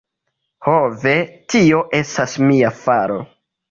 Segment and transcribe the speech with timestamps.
[0.69, 0.73] Ho
[1.03, 1.13] ve,
[1.55, 3.25] tio estas mia faro!